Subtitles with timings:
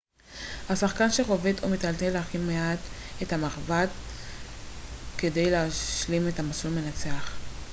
[0.69, 2.79] השחקן שחובט או מטלטל הכי מעט
[3.21, 3.89] את המחבט
[5.17, 7.31] כדי להשלים את המסלול מנצח